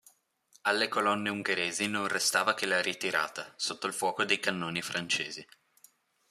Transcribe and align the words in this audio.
Alle 0.63 0.87
colonne 0.87 1.29
ungheresi 1.29 1.87
non 1.87 2.07
restava 2.07 2.55
che 2.55 2.65
la 2.65 2.81
ritirata, 2.81 3.53
sotto 3.55 3.85
il 3.85 3.93
fuoco 3.93 4.23
dei 4.23 4.39
cannoni 4.39 4.81
francesi. 4.81 5.45